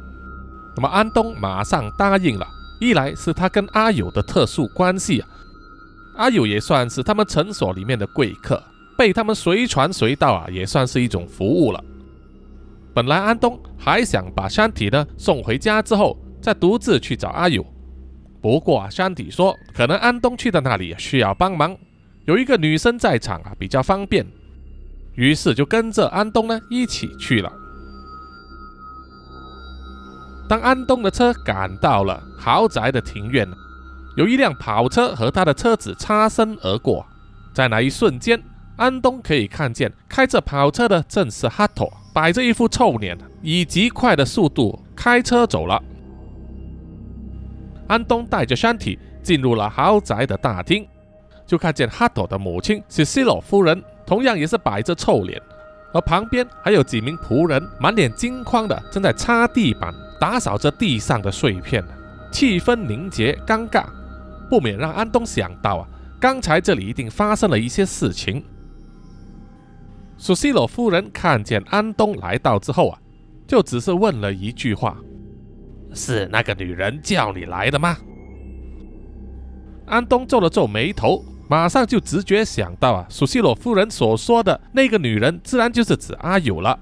[0.78, 2.46] 那么安东马上答应了，
[2.78, 5.28] 一来是他跟阿友的特殊关系啊，
[6.14, 8.62] 阿友也算是他们诊所里面的贵客，
[8.96, 11.84] 被他们随传随到啊，也算是一种服务了。
[12.94, 17.66] 本来安东还想把山体呢送回家之后，再独自去找阿友。
[18.40, 21.76] 不过啊，山体说，可能安东去的那里需要帮忙，
[22.24, 24.24] 有一个女生在场啊，比较方便，
[25.16, 27.52] 于是就跟着安东呢一起去了。
[30.48, 33.46] 当安东的车赶到了豪宅的庭院，
[34.16, 37.06] 有一辆跑车和他的车子擦身而过，
[37.52, 38.42] 在那一瞬间，
[38.76, 45.82] 安东可以看见开着跑车的正是哈托，摆着一副臭脸，以极快的速度开车走了。
[47.86, 50.88] 安东带着山体进入了豪宅的大厅，
[51.46, 55.40] 就看见哈托的母亲是西罗夫人，同样也是摆着臭脸，
[55.92, 61.84] 而旁边还有几名仆人，满脸惊慌的正在擦地板、打扫着地上的碎片，
[62.32, 63.86] 气氛凝结尴尬，
[64.50, 65.88] 不免让安东想到啊，
[66.20, 68.44] 刚才这里一定发生了一些事情。
[70.16, 72.98] 苏西罗夫人看见安东来到之后啊，
[73.46, 74.96] 就只是问了一句话。
[75.94, 77.96] 是那个女人叫你来的吗？
[79.86, 86.78] 安东皱了皱眉头，马上就直觉想到啊，苏西罗夫人所说的那个女人，自然就是指阿友了。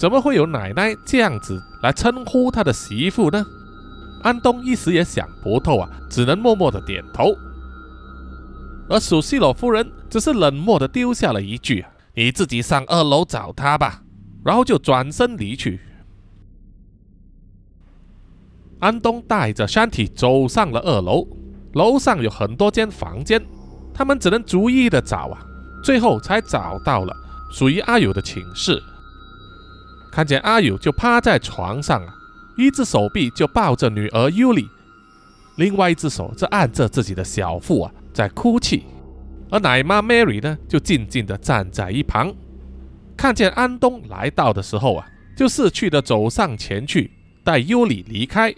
[0.00, 3.44] 怎么会有奶奶这样子来称呼他的媳妇呢？
[4.22, 7.34] 安东一时也想不透啊，只能默默的点头。
[8.88, 11.84] 而索西罗夫人只是冷漠的丢下了一句
[12.16, 14.02] ：“你自己上二楼找他吧。”
[14.42, 15.78] 然后就转身离去。
[18.78, 21.28] 安东带着山体走上了二楼，
[21.74, 23.44] 楼上有很多间房间，
[23.92, 25.44] 他们只能逐一的找啊，
[25.84, 27.14] 最后才找到了
[27.52, 28.82] 属于阿友的寝室。
[30.10, 32.14] 看见阿友就趴在床上啊，
[32.56, 34.68] 一只手臂就抱着女儿尤里，
[35.56, 38.84] 另外一只手则按着自己的小腹啊，在哭泣。
[39.50, 42.32] 而奶妈 Mary 呢，就静静的站在一旁，
[43.16, 47.10] 看见安东来到的时候啊，就识趣的走上前去，
[47.42, 48.54] 带尤里离开。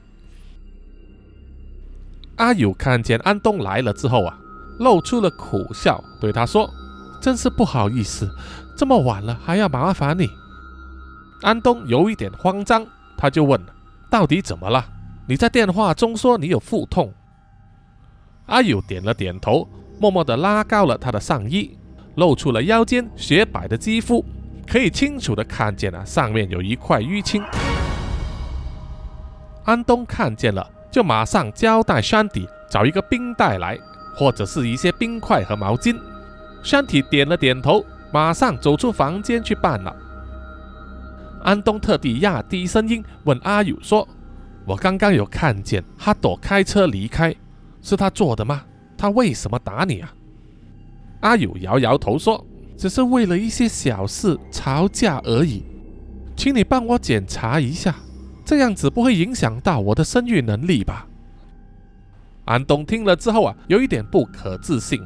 [2.37, 4.39] 阿友看见安东来了之后啊，
[4.79, 6.69] 露出了苦笑，对他说
[7.23, 8.29] ：“真是不好意思，
[8.77, 10.29] 这么晚了还要麻烦你。”
[11.43, 13.61] 安东有一点慌张，他就问
[14.11, 14.85] ：“到底怎么了？
[15.29, 17.13] 你在电话中说你有腹痛。”
[18.47, 21.77] 阿友点了点头，默默地拉高了他的上衣，
[22.15, 24.25] 露出了腰间雪白的肌肤，
[24.67, 27.43] 可以清楚地看见了上面有一块淤青。
[29.65, 30.67] 安东看见了。
[30.93, 33.79] 就马上交代山体找一个冰袋来，
[34.15, 35.99] 或者是一些冰块和毛巾。
[36.63, 39.97] 山体点了点头，马上走出房间去办了。
[41.43, 44.07] 安东特地压低声音问阿友说
[44.65, 47.35] ：“我刚刚有看见哈朵开车离开，
[47.81, 48.65] 是他做的吗？
[48.97, 50.13] 他为什么打你啊？”
[51.21, 52.45] 阿友摇摇头说
[52.77, 55.65] ：“只是为了一些小事吵架而已，
[56.37, 57.95] 请你帮我检查一下。”
[58.45, 61.07] 这样子不会影响到我的生育能力吧？
[62.45, 65.01] 安东听了之后啊，有一点不可置信，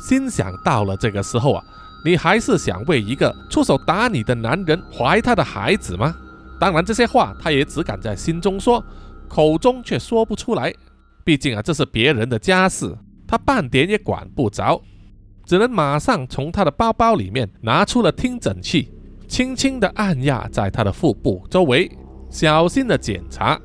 [0.00, 1.64] 心想：到了这个时候啊，
[2.04, 6.14] 你还是想为一个出手打你的男人怀他的孩子吗？
[6.58, 8.84] 当然，这些话他也只敢在心中说，
[9.28, 10.72] 口中却说不出来。
[11.24, 14.80] 毕竟啊，这是别人的家事，他半点也管不着，
[15.44, 18.92] 只能马上从他的包包里面拿出了听诊器，
[19.28, 21.90] 轻轻地按压在他的腹部周围。
[22.30, 23.58] 小心的检查，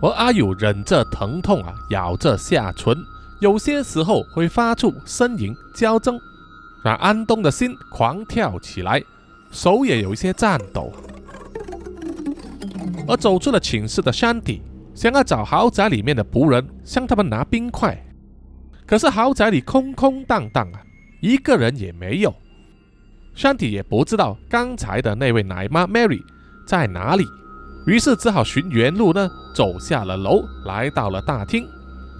[0.00, 2.96] 而阿友忍着疼痛啊，咬着下唇，
[3.40, 6.18] 有些时候会发出呻吟、娇嗔，
[6.82, 9.02] 让安东的心狂跳起来，
[9.50, 10.92] 手也有一些颤抖。
[13.08, 14.62] 而走出了寝室的山体，
[14.94, 18.00] 想要找豪宅里面的仆人向他们拿冰块，
[18.86, 20.80] 可是豪宅里空空荡荡啊，
[21.20, 22.34] 一个人也没有。
[23.34, 26.20] 山体也不知道刚才的那位奶妈 Mary
[26.66, 27.24] 在哪里。
[27.86, 31.66] 于是只好寻原路呢，走下了楼，来到了大厅，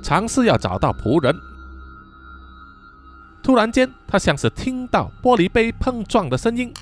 [0.02, 1.34] 尝试要找到仆人。
[3.42, 6.72] 突然间，他像是听到玻璃杯碰撞的声音，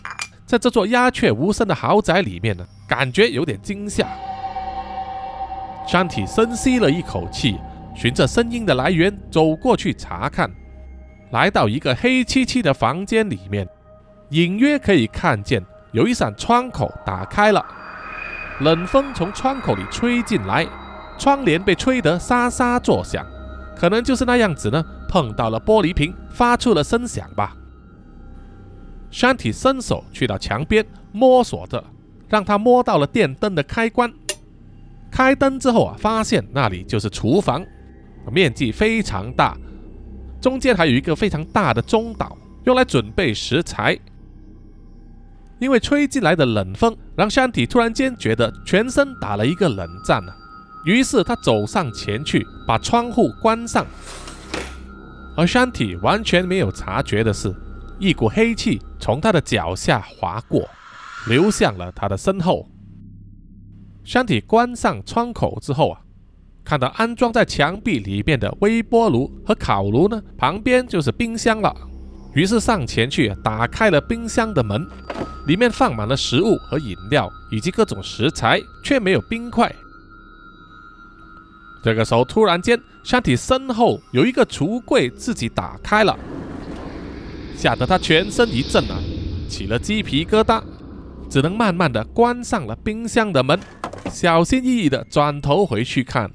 [0.45, 4.07] 在这座鸦雀无声的豪宅里面呢，感觉有点惊吓。
[5.87, 7.57] 山体深吸了一口气，
[7.95, 10.51] 循着声音的来源走过去查看，
[11.31, 13.67] 来到一个黑漆漆的房间里面，
[14.31, 17.65] 隐约可以看见有一扇窗口打开了。
[18.61, 20.67] 冷风从窗口里吹进来，
[21.17, 23.25] 窗帘被吹得沙沙作响，
[23.77, 27.57] 可能就是那样子呢，碰到了玻璃瓶，发出了声响吧。
[29.11, 31.83] 山体伸手去到墙边摸索着，
[32.29, 34.13] 让他摸到了电灯的开关。
[35.11, 37.65] 开灯之后啊，发现那里就是厨房，
[38.31, 39.57] 面积非常大，
[40.41, 43.99] 中间还有一个非常大的中岛，用来准备食材。
[45.59, 50.33] 因为吹进来的冷风，让山体突然间觉得全身打了一个冷战呢。
[50.85, 53.85] 于是他走上前去，把窗户关上。
[55.39, 57.55] 而山体完全没有察觉的是，
[58.01, 60.69] 一股黑气从他的脚下划过，
[61.29, 62.69] 流向了他的身后。
[64.03, 66.01] 山体关上窗口之后啊，
[66.65, 71.73] 看到安装在墙壁里面的微波炉和烤炉呢，旁边就是冰箱了。
[72.35, 74.85] 于是上前去打开了冰箱的门，
[75.47, 79.73] 里面放满了食物和饮料以及各种食材，却没有冰块。
[81.83, 86.19] 这个时候，突然间，山体身后有一个橱柜自己打开了，
[87.57, 88.99] 吓得他全身一震啊，
[89.49, 90.63] 起了鸡皮疙瘩，
[91.31, 93.59] 只能慢慢的关上了冰箱的门，
[94.11, 96.31] 小心翼翼的转头回去看，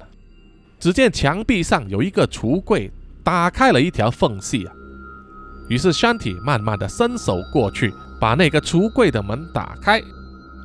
[0.80, 2.90] 只见墙壁上有一个橱柜
[3.22, 4.72] 打开了一条缝隙啊。
[5.68, 10.02] 于是山体慢慢的伸手过去，把那个橱柜的门打开，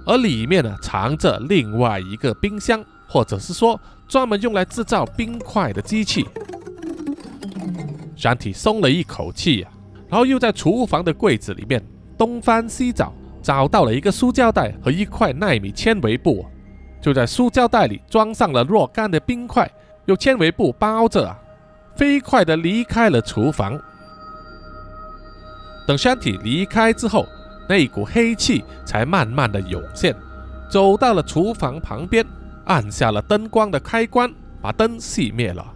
[0.05, 3.79] 而里面呢藏着另外一个冰箱，或者是说
[4.09, 6.27] 专门用来制造冰块的机器。
[8.15, 9.71] 山体松了一口气啊，
[10.09, 11.81] 然后又在厨房的柜子里面
[12.17, 16.45] 东翻西找，找到了一个塑胶袋和一块纳米纤维布，
[16.99, 19.71] 就在塑胶袋里装上了若干的冰块，
[20.07, 21.39] 用纤维布包着啊，
[21.95, 23.79] 飞快地离开了厨房。
[25.87, 27.25] 等山体离开之后，
[27.69, 30.13] 那股黑气才慢慢的涌现，
[30.69, 32.25] 走到了厨房旁边，
[32.69, 35.73] 按下了灯光的开关，把灯熄灭了。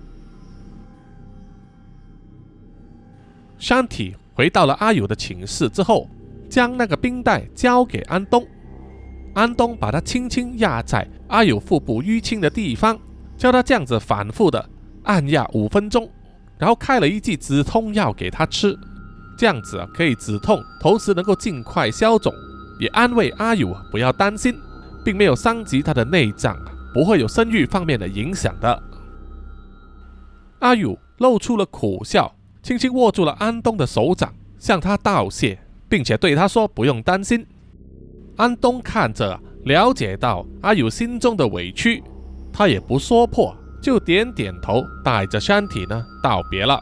[3.58, 6.08] 山体回到了阿友的寝室之后，
[6.48, 8.46] 将那个冰袋交给安东。
[9.34, 13.00] 安东把它轻轻压在阿友腹部淤青的地方，
[13.36, 14.70] 叫他这样子反复的
[15.02, 16.08] 按压五分钟，
[16.60, 18.78] 然后开了一剂止痛药给他吃，
[19.36, 22.32] 这样子啊可以止痛，同时能够尽快消肿，
[22.80, 24.56] 也安慰阿友不要担心，
[25.04, 28.84] 并没有伤及他的内脏啊，不会有生育方面的影响的。
[30.60, 32.34] 阿友露出了苦笑。
[32.62, 37.46] 轻轻握住了安东的手掌，向他道谢，并且对他说：“不用担心。”
[38.40, 42.02] 安东看着，了解到阿友心中的委屈，
[42.54, 46.82] 他也不说破，就点点头，带着身体呢道别了。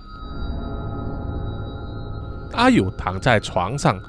[2.53, 3.99] 阿友躺在床上，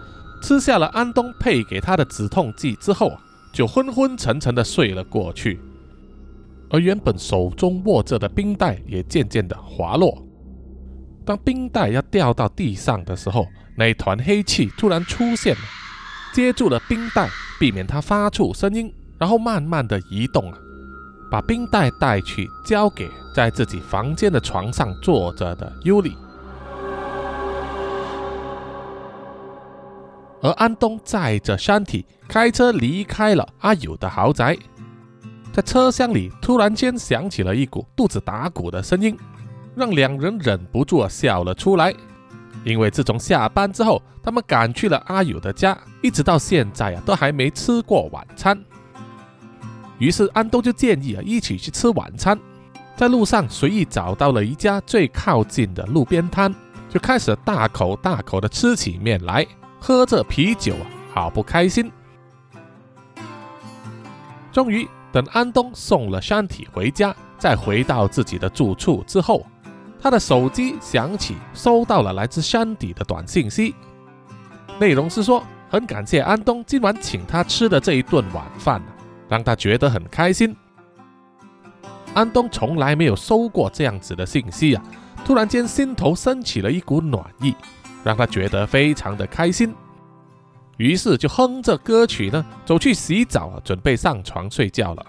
[0.42, 3.16] 吃下了安东配给他的止痛剂之后，
[3.50, 5.58] 就昏昏沉沉的睡了过去，
[6.72, 10.26] 而原本手中握着的冰袋也渐渐的滑落。
[11.24, 13.46] 当冰袋要掉到地上的时候，
[13.76, 15.60] 那团黑气突然出现了，
[16.32, 17.28] 接住了冰袋，
[17.60, 20.58] 避免它发出声音，然后慢慢的移动啊，
[21.30, 26.16] 把冰袋带去交给在自己房间的床上坐着的尤里。
[30.40, 34.58] 而安东载着山体开车离开了阿友的豪宅，
[35.52, 39.16] 在车厢里突然间响起了一股肚子打鼓的声音。
[39.74, 41.94] 让两人忍不住笑了出来，
[42.62, 48.62] 因为自从下班之后，他们赶去了阿友的家，一直到现在啊，都还没吃过晚餐。
[49.98, 52.38] 于是安东就建议啊，一起去吃晚餐。
[52.96, 56.54] 在路上随意找到了一家最靠近的路边摊，
[56.90, 59.46] 就开始大口大口的吃起面来，
[59.80, 60.76] 喝着啤酒，
[61.14, 61.90] 好不开心。
[64.52, 69.44] 终于等安东送了山体回家，再回到自己的住处之后。
[70.00, 73.72] 他的手机响起，收到了来自山底的短信息，
[74.80, 78.82] 内容是说很感谢安东今晚请他吃的这一顿晚饭，
[79.28, 80.56] 让他觉得很开心。
[82.14, 84.82] 安东从来没有收过这样子的信息啊，
[85.24, 87.54] 突然间心头升起了一股暖意，
[88.02, 89.72] 让他觉得非常的开心，
[90.78, 95.06] 于是就哼着歌曲呢，走去洗澡，准备上床睡觉了。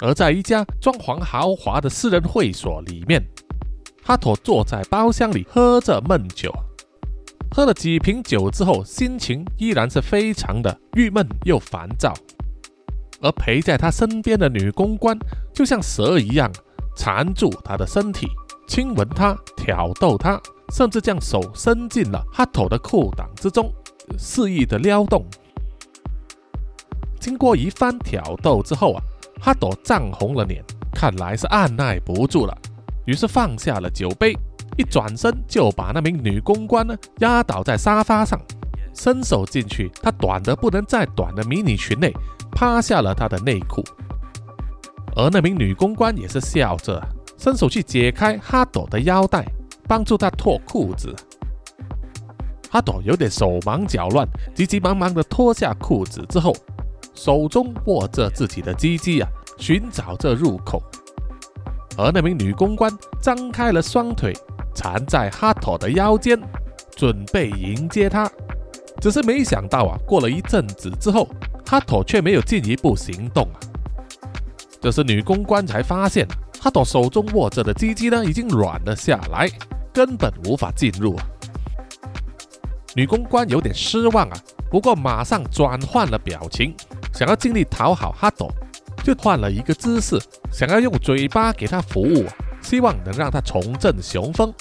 [0.00, 3.22] 而在一家装潢豪华的私人会所里面，
[4.02, 6.52] 哈托坐在包厢里喝着闷酒，
[7.50, 12.12] 喝了几瓶酒之后，心情依然是非常的郁闷又烦躁。
[13.20, 15.16] 而陪在他身边的女公关
[15.54, 16.50] 就像蛇一样
[16.96, 18.26] 缠住他的身体，
[18.74, 23.70] 亲吻他，挑逗他，甚至将手伸进了哈托的裤裆之中，
[24.16, 25.26] 肆意的撩动。
[27.20, 29.02] 经过一番挑逗之后啊。
[29.42, 30.64] 哈朵涨红了脸，
[30.94, 32.56] 看来是按耐不住了，
[33.04, 34.34] 于是放下了酒杯，
[34.78, 38.40] 一转身就把那名女公关呢压倒在沙发上，
[38.94, 42.10] 伸手进去她短的不能再短的迷你裙内，
[42.52, 43.84] 趴下了她的内裤，
[45.14, 47.06] 而那名女公关也是笑着
[47.42, 49.44] 伸手去解开哈朵的腰带，
[49.88, 51.12] 帮助她脱裤子。
[52.70, 54.24] 哈朵有点手忙脚乱，
[54.54, 56.54] 急急忙忙的脱下裤子之后。
[57.14, 59.28] 手中握着自己的鸡鸡啊，
[59.58, 60.80] 寻找着入口。
[61.98, 62.90] 而那名女公关
[63.20, 64.32] 张开了双腿，
[64.72, 66.40] 缠在哈朵的腰间，
[66.96, 68.30] 准备迎接他。
[69.00, 71.28] 只是没想到啊，过了一阵子之后，
[71.66, 73.58] 哈朵却没有进一步行动啊。
[74.80, 76.26] 这时女公关才发现，
[76.62, 79.50] 哈托手中握着的鸡鸡呢，已经软了下来，
[79.92, 81.18] 根本无法进入。
[82.94, 84.38] 女公关有点失望啊，
[84.70, 86.72] 不过马上转换了表情。
[87.12, 88.48] 想要尽力讨好哈朵，
[89.02, 90.16] 就换了一个姿势，
[90.52, 92.26] 想要用嘴巴给他服务，
[92.60, 94.54] 希望能让他重振雄风。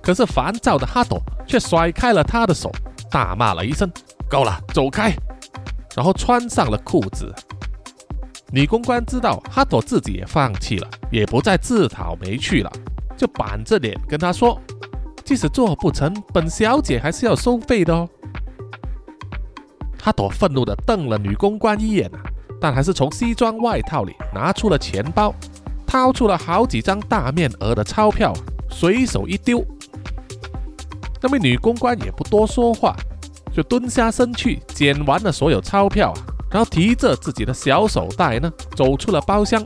[0.00, 2.70] 可是烦躁的哈朵却甩开了他的手，
[3.10, 3.90] 大骂了一声
[4.30, 5.12] ：“够了，走开！”
[5.96, 7.34] 然后穿上了裤子。
[8.52, 12.70] 女公关知道哈朵自己也放弃了，也不再自讨没趣了，
[13.16, 14.60] 就板着脸跟他说
[15.24, 18.06] ：“即使做不成，本小姐还是要收费的哦。”
[19.98, 22.20] 哈朵愤怒地瞪了女公关一眼啊，
[22.60, 25.34] 但还是从西装外套里拿出了钱包，
[25.86, 28.34] 掏出了好几张大面额的钞票，
[28.68, 29.64] 随手一丢。
[31.22, 32.94] 那位女公关也不多说话，
[33.50, 36.20] 就蹲下身去捡完了所有钞票啊，
[36.52, 39.64] 然后提着自己的小手袋呢，走出了包厢。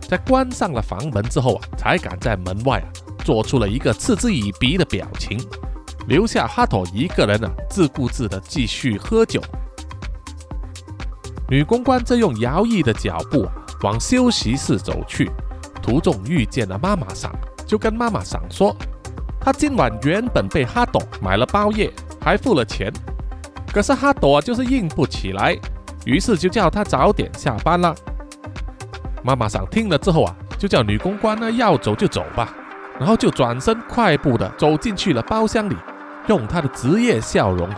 [0.00, 2.88] 在关上了房门之后啊，才敢在门外啊，
[3.24, 5.38] 做出了一个嗤之以鼻的表情，
[6.08, 9.40] 留下哈托一个人呢，自顾自的继续喝酒。
[11.48, 13.46] 女公关则用摇曳的脚步
[13.82, 15.30] 往休息室走去，
[15.82, 17.30] 途中遇见了妈妈桑，
[17.66, 18.74] 就跟妈妈桑说，
[19.40, 22.92] 她今晚原本被哈朵买了包夜，还付了钱，
[23.72, 25.56] 可是哈朵就是硬不起来，
[26.04, 27.94] 于是就叫她早点下班了。
[29.22, 32.54] 妈妈桑听了之后啊，就叫女公关呢要走就走吧，
[32.98, 35.76] 然后就转身快步的走进去了包厢里，
[36.28, 37.68] 用她的职业笑容，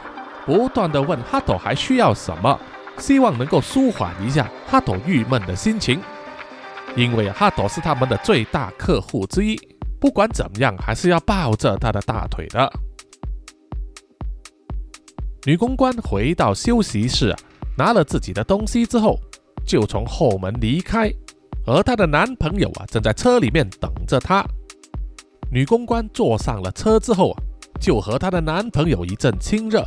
[0.46, 2.58] 不断的问哈朵还需要什么。
[2.98, 6.00] 希望能够舒缓一下哈朵郁闷的心情，
[6.94, 9.58] 因为哈朵是他们的最大客户之一，
[9.98, 12.70] 不管怎么样还是要抱着他的大腿的。
[15.44, 17.34] 女公关回到休息室，
[17.76, 19.18] 拿了自己的东西之后，
[19.64, 21.12] 就从后门离开，
[21.66, 24.44] 而她的男朋友啊正在车里面等着她。
[25.50, 27.42] 女公关坐上了车之后啊，
[27.80, 29.84] 就和她的男朋友一阵亲热。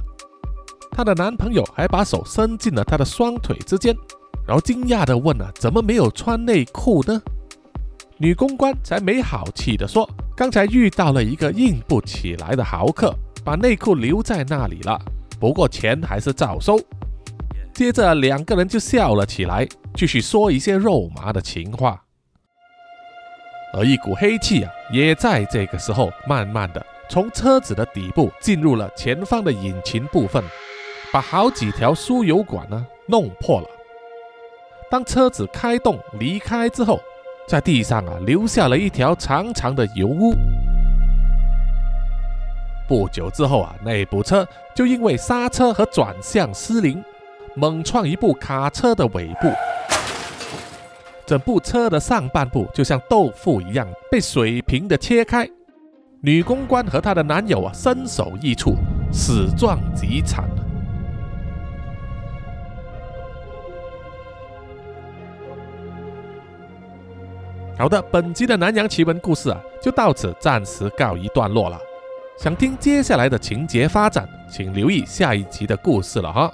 [0.91, 3.95] 她的男朋友还把手伸进了她的双腿之间，
[4.47, 7.21] 然后惊讶地问：“啊，怎么没有穿内裤呢？”
[8.17, 13.13] 女公关才没好气地说：“刚才遇到了一个硬不起来的豪客，
[13.43, 14.97] 把内裤留在那里了，
[15.37, 16.79] 不过钱还是照收。”
[17.75, 22.01] 接着两个人就笑了起来，继续说一些肉麻的情话。
[23.73, 30.41] 而一股黑气啊，也在这个时候慢慢的从车子的底部进入了前方的引擎部分。
[31.11, 33.67] 把好几条输油管呢弄破了。
[34.89, 36.99] 当车子开动离开之后，
[37.47, 40.33] 在地上啊留下了一条长长的油污。
[42.87, 47.01] 不久之后啊，那部车就因为刹车和转向失灵，
[47.57, 49.49] 猛撞一部卡车的尾部，
[51.25, 55.49] 整部车的上半部就像豆腐一样被水平的切开。
[56.21, 58.75] 女公关和她的男友啊身首异处，
[59.09, 60.43] 死状极惨。
[67.77, 71.79] 好的，本集的南洋奇闻故事啊，就到此暂时告一段落了。
[72.37, 76.53] 想听接下来的情节发展，请留意下一集的故事了哈。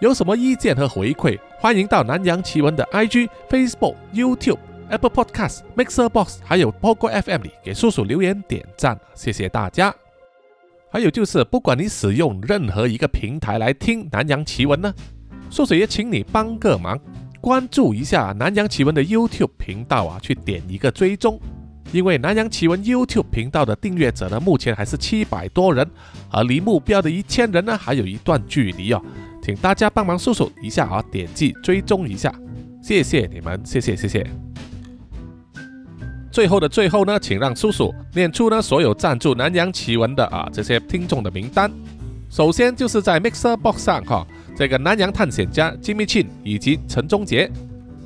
[0.00, 4.56] 有什么意见和回馈，欢迎到南洋奇闻的 IG、Facebook、YouTube、
[4.88, 9.94] Apple Podcast、Mixer Box 还有 Pogo FM 里给叔叔留言点赞，谢谢大家。
[10.90, 14.90] 还有就是，不管你使用任何一个平台来听南洋奇闻呢，
[15.50, 16.98] 叔叔也请你帮个忙。
[17.38, 21.38] 关注一下南洋奇闻的 YouTube 频道啊，去点一个追踪，
[21.92, 25.86] 因为南洋奇闻 YouTube 频道的订阅者呢，目前还是七百多人，
[26.30, 29.02] 而离目标的一千人呢，还有一段距离哦，
[29.50, 32.32] 请大家帮忙搜索一下啊，点击追踪一下，
[32.80, 34.24] 谢谢你们，谢谢谢谢。
[36.30, 41.68] 最后的最后呢，请让叔叔念出呢所有赞助南洋奇闻的啊这些听众的名单，
[42.30, 44.24] 首先就是在 Mixer Box 上哈。
[44.56, 47.50] 这个南洋探险家 Jimmy Chin 以及陈忠杰，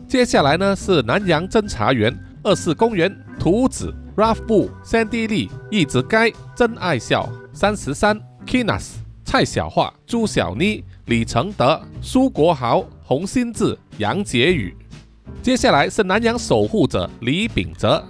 [0.09, 2.11] 接下来呢是南洋侦查员
[2.43, 8.93] 二四公园图子 Ralph 布三 D 利一直该真爱笑三十三 Kinas
[9.27, 14.75] 蔡小画朱小妮李承德苏国豪洪新志杨杰宇，
[15.43, 18.05] 接下来是南洋守护者李秉哲，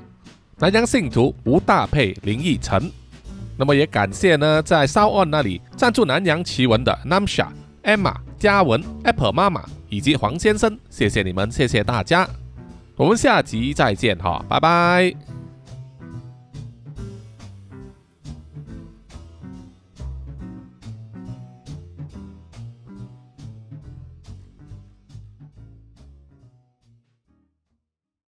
[0.58, 2.90] 南洋信徒吴大佩林奕晨，
[3.56, 7.48] 那么也感谢呢在烧案那里赞助南洋奇闻的 Namsha
[7.82, 8.14] Emma。
[8.36, 12.28] 嘉文、Apple 妈妈以及黄先生，谢谢你们，谢谢大家，
[12.94, 15.33] 我们下集再见哈，拜拜。